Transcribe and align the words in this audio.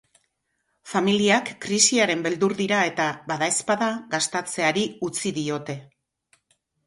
Familiak 0.91 1.51
krisiaren 1.65 2.23
beldur 2.27 2.55
dira 2.61 2.79
eta, 2.91 3.05
badaezpada, 3.33 3.91
gastatzeari 4.15 4.87
utzi 5.09 5.35
diote. 5.39 5.77